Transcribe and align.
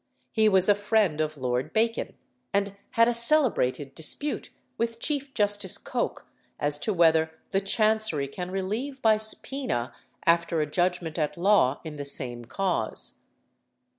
He 0.31 0.49
was 0.49 0.67
a 0.67 0.73
friend 0.73 1.21
of 1.21 1.37
Lord 1.37 1.73
Bacon, 1.73 2.15
and 2.55 2.75
had 2.93 3.07
a 3.07 3.13
celebrated 3.13 3.93
dispute 3.93 4.49
with 4.75 4.99
Chief 4.99 5.31
Justice 5.35 5.77
Coke 5.77 6.25
as 6.59 6.79
to 6.79 6.91
whether 6.91 7.37
"the 7.51 7.61
Chancery 7.61 8.27
can 8.27 8.49
relieve 8.49 8.99
by 9.03 9.17
subpœna 9.17 9.91
after 10.25 10.59
a 10.59 10.65
judgment 10.65 11.19
at 11.19 11.37
law 11.37 11.81
in 11.83 11.97
the 11.97 12.05
same 12.05 12.45
cause." 12.45 13.19